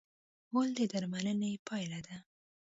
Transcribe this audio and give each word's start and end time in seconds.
غول 0.51 0.69
د 0.77 0.79
درملنې 0.91 1.51
پایله 1.67 1.99
ده. 2.07 2.17